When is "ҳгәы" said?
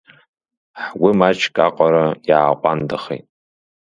0.83-1.09